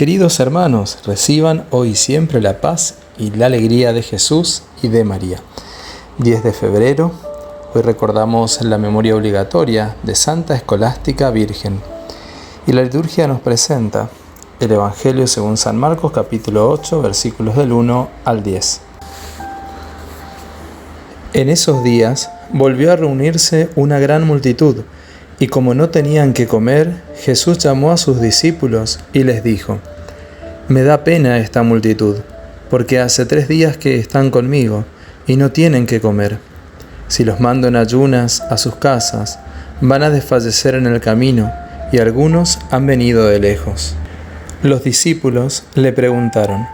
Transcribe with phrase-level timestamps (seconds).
[0.00, 5.42] Queridos hermanos, reciban hoy siempre la paz y la alegría de Jesús y de María.
[6.16, 7.12] 10 de febrero,
[7.74, 11.82] hoy recordamos la memoria obligatoria de Santa Escolástica Virgen.
[12.66, 14.08] Y la liturgia nos presenta
[14.58, 18.80] el Evangelio según San Marcos capítulo 8 versículos del 1 al 10.
[21.34, 24.76] En esos días volvió a reunirse una gran multitud
[25.40, 29.78] y como no tenían que comer, Jesús llamó a sus discípulos y les dijo,
[30.70, 32.18] Me da pena esta multitud,
[32.70, 34.84] porque hace tres días que están conmigo
[35.26, 36.38] y no tienen que comer.
[37.08, 39.40] Si los mando en ayunas a sus casas,
[39.80, 41.52] van a desfallecer en el camino,
[41.90, 43.96] y algunos han venido de lejos.
[44.62, 46.68] Los discípulos le preguntaron,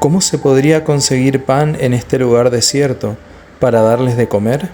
[0.00, 3.16] ¿Cómo se podría conseguir pan en este lugar desierto
[3.60, 4.68] para darles de comer?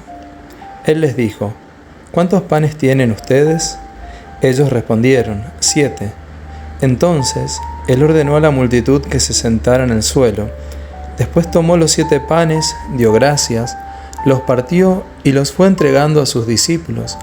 [0.86, 1.52] Él les dijo,
[2.12, 3.78] ¿Cuántos panes tienen ustedes?
[4.40, 6.12] Ellos respondieron, siete.
[6.80, 10.50] Entonces él ordenó a la multitud que se sentara en el suelo.
[11.16, 13.76] Después tomó los siete panes, dio gracias,
[14.26, 17.16] los partió y los fue entregando a sus discípulos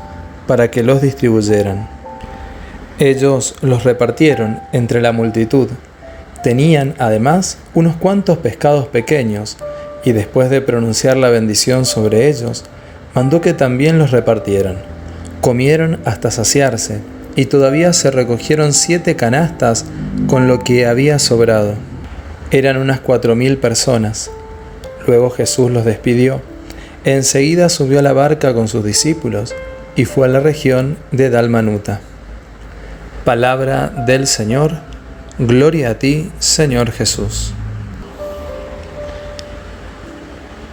[0.48, 1.88] para que los distribuyeran.
[2.98, 5.70] Ellos los repartieron entre la multitud.
[6.44, 9.58] Tenían además unos cuantos pescados pequeños,
[10.04, 12.64] y después de pronunciar la bendición sobre ellos,
[13.14, 14.78] mandó que también los repartieran.
[15.42, 17.02] Comieron hasta saciarse,
[17.36, 19.86] y todavía se recogieron siete canastas
[20.28, 21.76] con lo que había sobrado.
[22.52, 24.32] Eran unas cuatro mil personas.
[25.06, 26.42] Luego Jesús los despidió.
[27.04, 29.54] Enseguida subió a la barca con sus discípulos
[29.96, 32.00] y fue a la región de Dalmanuta.
[33.24, 34.74] Palabra del Señor.
[35.38, 37.54] Gloria a ti, Señor Jesús.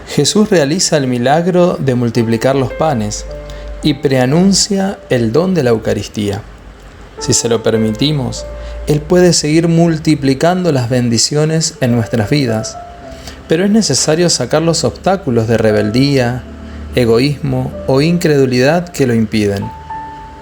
[0.06, 3.24] Jesús realiza el milagro de multiplicar los panes
[3.83, 6.42] y preanuncia el don de la Eucaristía.
[7.19, 8.44] Si se lo permitimos,
[8.87, 12.76] Él puede seguir multiplicando las bendiciones en nuestras vidas,
[13.48, 16.43] pero es necesario sacar los obstáculos de rebeldía,
[16.94, 19.70] egoísmo o incredulidad que lo impiden,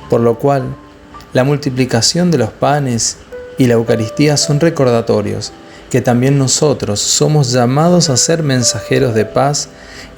[0.08, 0.74] por lo cual
[1.32, 3.18] la multiplicación de los panes
[3.58, 5.52] y la Eucaristía son recordatorios
[5.90, 9.68] que también nosotros somos llamados a ser mensajeros de paz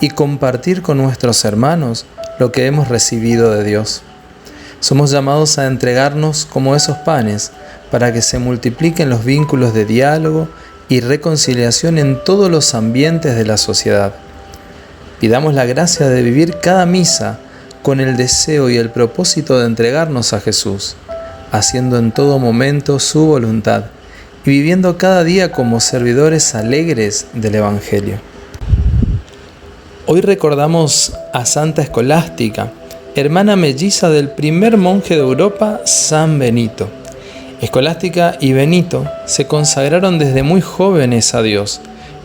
[0.00, 2.04] y compartir con nuestros hermanos
[2.42, 4.02] lo que hemos recibido de Dios.
[4.80, 7.52] Somos llamados a entregarnos como esos panes
[7.92, 10.48] para que se multipliquen los vínculos de diálogo
[10.88, 14.12] y reconciliación en todos los ambientes de la sociedad.
[15.20, 17.38] Pidamos la gracia de vivir cada misa
[17.80, 20.96] con el deseo y el propósito de entregarnos a Jesús,
[21.52, 23.84] haciendo en todo momento su voluntad
[24.44, 28.31] y viviendo cada día como servidores alegres del Evangelio.
[30.04, 32.72] Hoy recordamos a Santa Escolástica,
[33.14, 36.88] hermana melliza del primer monje de Europa, San Benito.
[37.60, 41.80] Escolástica y Benito se consagraron desde muy jóvenes a Dios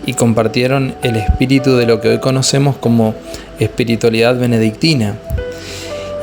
[0.07, 3.13] y compartieron el espíritu de lo que hoy conocemos como
[3.59, 5.13] espiritualidad benedictina.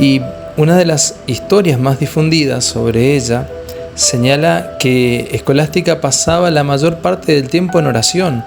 [0.00, 0.22] Y
[0.56, 3.48] una de las historias más difundidas sobre ella
[3.94, 8.44] señala que Escolástica pasaba la mayor parte del tiempo en oración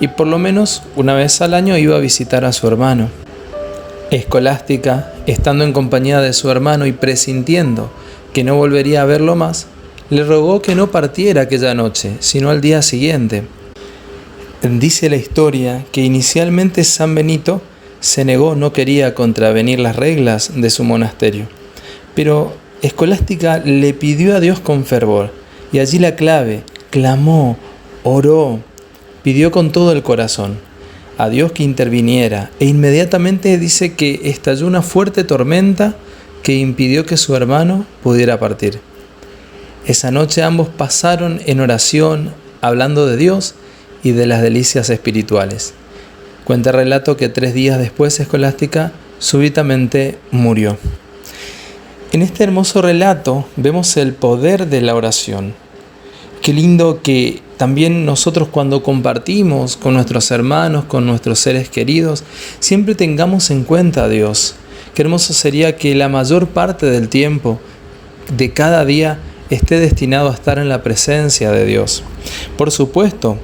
[0.00, 3.08] y por lo menos una vez al año iba a visitar a su hermano.
[4.10, 7.90] Escolástica, estando en compañía de su hermano y presintiendo
[8.32, 9.66] que no volvería a verlo más,
[10.10, 13.44] le rogó que no partiera aquella noche, sino al día siguiente.
[14.62, 17.60] Dice la historia que inicialmente San Benito
[18.00, 21.46] se negó, no quería contravenir las reglas de su monasterio,
[22.14, 22.52] pero
[22.82, 25.32] Escolástica le pidió a Dios con fervor,
[25.72, 27.56] y allí la clave, clamó,
[28.04, 28.60] oró,
[29.26, 30.56] pidió con todo el corazón
[31.18, 35.96] a Dios que interviniera, e inmediatamente dice que estalló una fuerte tormenta
[36.44, 38.78] que impidió que su hermano pudiera partir.
[39.84, 43.56] Esa noche ambos pasaron en oración, hablando de Dios
[44.04, 45.74] y de las delicias espirituales.
[46.44, 50.78] Cuenta el relato que tres días después Escolástica súbitamente murió.
[52.12, 55.52] En este hermoso relato vemos el poder de la oración.
[56.42, 62.24] Qué lindo que también nosotros cuando compartimos con nuestros hermanos, con nuestros seres queridos,
[62.60, 64.56] siempre tengamos en cuenta a Dios.
[64.94, 67.60] Qué hermoso sería que la mayor parte del tiempo
[68.36, 69.18] de cada día
[69.50, 72.02] esté destinado a estar en la presencia de Dios.
[72.58, 73.38] Por supuesto,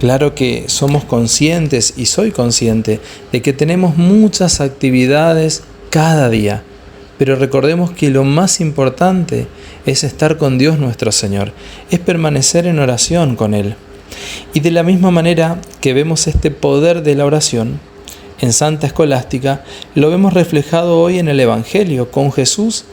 [0.00, 3.00] claro que somos conscientes y soy consciente
[3.32, 6.62] de que tenemos muchas actividades cada día
[7.18, 9.48] pero recordemos que lo más importante
[9.88, 11.52] es estar con Dios nuestro Señor,
[11.90, 13.74] es permanecer en oración con Él.
[14.52, 17.80] Y de la misma manera que vemos este poder de la oración,
[18.40, 19.64] en Santa Escolástica
[19.94, 22.84] lo vemos reflejado hoy en el Evangelio con Jesús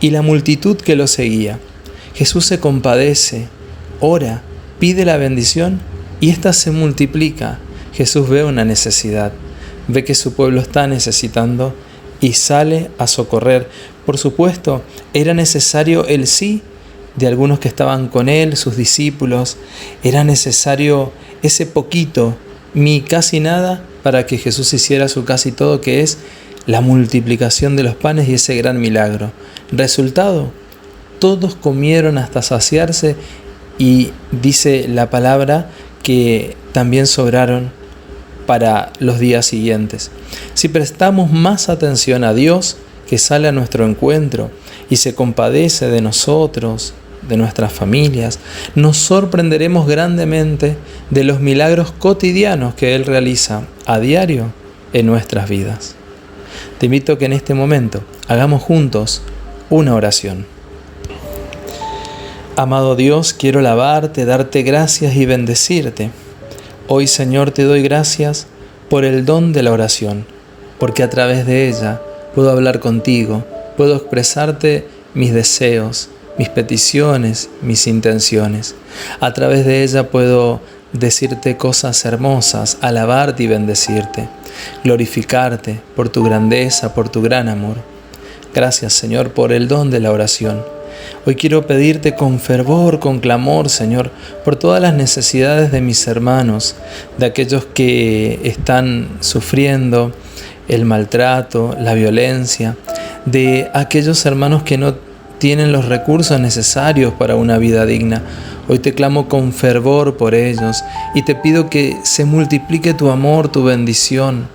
[0.00, 1.58] y la multitud que lo seguía.
[2.14, 3.48] Jesús se compadece,
[4.00, 4.42] ora,
[4.78, 5.80] pide la bendición
[6.20, 7.58] y ésta se multiplica.
[7.92, 9.32] Jesús ve una necesidad,
[9.88, 11.74] ve que su pueblo está necesitando
[12.20, 13.68] y sale a socorrer.
[14.06, 16.62] Por supuesto, era necesario el sí
[17.16, 19.56] de algunos que estaban con él, sus discípulos.
[20.02, 21.12] Era necesario
[21.42, 22.36] ese poquito,
[22.74, 26.18] mi casi nada, para que Jesús hiciera su casi todo, que es
[26.66, 29.32] la multiplicación de los panes y ese gran milagro.
[29.70, 30.50] Resultado,
[31.18, 33.16] todos comieron hasta saciarse
[33.78, 35.70] y dice la palabra
[36.02, 37.70] que también sobraron
[38.46, 40.10] para los días siguientes.
[40.52, 42.76] Si prestamos más atención a Dios
[43.08, 44.50] que sale a nuestro encuentro
[44.90, 46.94] y se compadece de nosotros,
[47.28, 48.38] de nuestras familias,
[48.74, 50.76] nos sorprenderemos grandemente
[51.10, 54.52] de los milagros cotidianos que Él realiza a diario
[54.92, 55.94] en nuestras vidas.
[56.78, 59.22] Te invito a que en este momento hagamos juntos
[59.70, 60.46] una oración.
[62.56, 66.10] Amado Dios, quiero alabarte, darte gracias y bendecirte.
[66.86, 68.46] Hoy Señor te doy gracias
[68.88, 70.26] por el don de la oración,
[70.78, 72.00] porque a través de ella
[72.34, 73.44] puedo hablar contigo,
[73.76, 76.08] puedo expresarte mis deseos,
[76.38, 78.74] mis peticiones, mis intenciones.
[79.20, 80.60] A través de ella puedo
[80.92, 84.28] decirte cosas hermosas, alabarte y bendecirte,
[84.82, 87.76] glorificarte por tu grandeza, por tu gran amor.
[88.54, 90.62] Gracias Señor por el don de la oración.
[91.26, 94.10] Hoy quiero pedirte con fervor, con clamor, Señor,
[94.44, 96.76] por todas las necesidades de mis hermanos,
[97.18, 100.12] de aquellos que están sufriendo
[100.68, 102.76] el maltrato, la violencia,
[103.24, 104.94] de aquellos hermanos que no
[105.38, 108.22] tienen los recursos necesarios para una vida digna.
[108.68, 110.82] Hoy te clamo con fervor por ellos
[111.14, 114.48] y te pido que se multiplique tu amor, tu bendición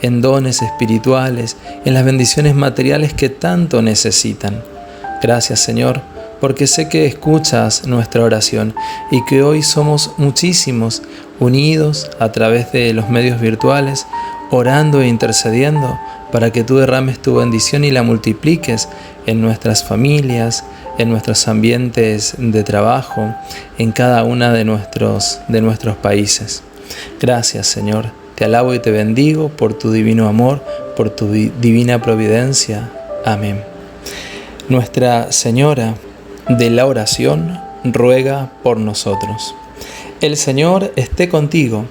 [0.00, 4.62] en dones espirituales, en las bendiciones materiales que tanto necesitan.
[5.22, 6.00] Gracias Señor,
[6.40, 8.74] porque sé que escuchas nuestra oración
[9.10, 11.02] y que hoy somos muchísimos
[11.38, 14.06] unidos a través de los medios virtuales,
[14.52, 15.98] orando e intercediendo
[16.30, 18.86] para que tú derrames tu bendición y la multipliques
[19.26, 20.62] en nuestras familias,
[20.98, 23.34] en nuestros ambientes de trabajo,
[23.78, 26.62] en cada una de nuestros, de nuestros países.
[27.18, 30.62] Gracias Señor, te alabo y te bendigo por tu divino amor,
[30.96, 32.90] por tu divina providencia.
[33.24, 33.62] Amén.
[34.68, 35.94] Nuestra Señora
[36.50, 39.54] de la oración ruega por nosotros.
[40.20, 41.86] El Señor esté contigo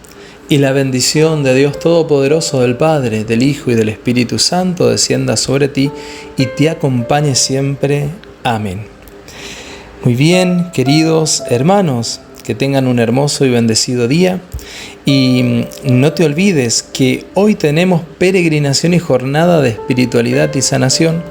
[0.52, 5.38] y la bendición de Dios Todopoderoso, del Padre, del Hijo y del Espíritu Santo descienda
[5.38, 5.90] sobre ti
[6.36, 8.10] y te acompañe siempre.
[8.44, 8.82] Amén.
[10.04, 14.42] Muy bien, queridos hermanos, que tengan un hermoso y bendecido día.
[15.06, 21.24] Y no te olvides que hoy tenemos peregrinación y jornada de espiritualidad y sanación.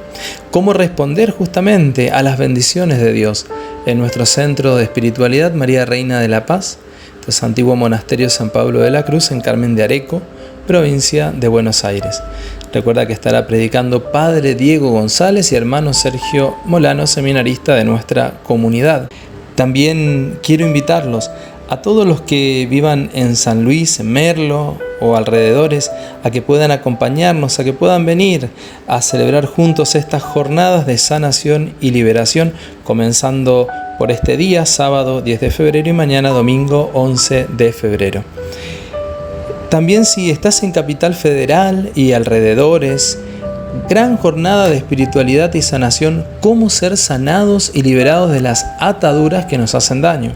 [0.49, 3.45] Cómo responder justamente a las bendiciones de Dios
[3.85, 6.79] en nuestro centro de espiritualidad María Reina de la Paz
[7.27, 10.21] es antiguo monasterio San Pablo de la Cruz en Carmen de Areco,
[10.67, 12.21] provincia de Buenos Aires.
[12.73, 19.09] Recuerda que estará predicando Padre Diego González y hermano Sergio Molano, seminarista de nuestra comunidad.
[19.55, 21.29] También quiero invitarlos
[21.69, 25.89] a todos los que vivan en San Luis, Merlo o alrededores,
[26.23, 28.49] a que puedan acompañarnos, a que puedan venir
[28.87, 33.67] a celebrar juntos estas jornadas de sanación y liberación, comenzando
[34.01, 38.23] por este día, sábado 10 de febrero y mañana domingo 11 de febrero.
[39.69, 43.19] También si estás en Capital Federal y alrededores,
[43.87, 49.59] gran jornada de espiritualidad y sanación, cómo ser sanados y liberados de las ataduras que
[49.59, 50.31] nos hacen daño.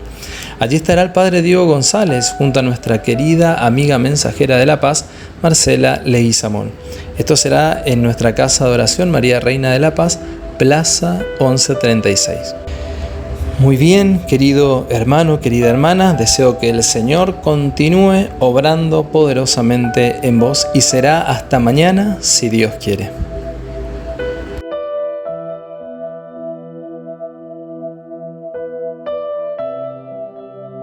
[0.60, 5.05] Allí estará el Padre Diego González junto a nuestra querida amiga mensajera de la paz,
[5.41, 6.69] Marcela Leguizamón.
[7.17, 10.19] Esto será en nuestra casa de oración María Reina de la Paz,
[10.60, 12.64] Plaza 1136.
[13.57, 20.67] Muy bien, querido hermano, querida hermana, deseo que el Señor continúe obrando poderosamente en vos
[20.74, 23.25] y será hasta mañana si Dios quiere.